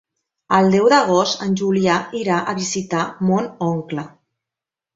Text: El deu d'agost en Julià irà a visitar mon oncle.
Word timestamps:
El 0.59 0.69
deu 0.75 0.87
d'agost 0.93 1.43
en 1.49 1.53
Julià 1.61 1.99
irà 2.21 2.41
a 2.53 2.57
visitar 2.63 3.05
mon 3.29 3.53
oncle. 3.71 4.11